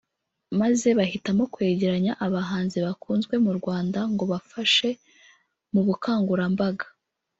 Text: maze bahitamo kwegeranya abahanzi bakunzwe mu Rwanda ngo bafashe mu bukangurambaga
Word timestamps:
maze 0.59 0.87
bahitamo 0.97 1.43
kwegeranya 1.53 2.13
abahanzi 2.25 2.77
bakunzwe 2.85 3.35
mu 3.45 3.51
Rwanda 3.59 3.99
ngo 4.11 4.23
bafashe 4.31 4.89
mu 5.73 5.81
bukangurambaga 5.87 6.85